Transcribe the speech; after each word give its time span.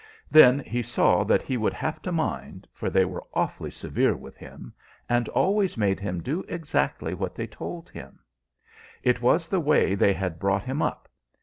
Then 0.31 0.61
he 0.61 0.81
saw 0.81 1.23
that 1.25 1.43
he 1.43 1.57
would 1.57 1.73
have 1.75 2.01
to 2.01 2.11
mind, 2.11 2.67
for 2.73 2.89
they 2.89 3.05
were 3.05 3.23
awfully 3.35 3.69
severe 3.69 4.15
with 4.15 4.35
him, 4.35 4.73
and 5.07 5.29
always 5.29 5.77
made 5.77 5.99
him 5.99 6.23
do 6.23 6.43
exactly 6.47 7.13
what 7.13 7.35
they 7.35 7.45
told 7.45 7.87
him; 7.91 8.17
it 9.03 9.21
was 9.21 9.47
the 9.47 9.59
way 9.59 9.93
they 9.93 10.13
had 10.13 10.39
brought 10.39 10.63
him 10.63 10.81
up. 10.81 11.07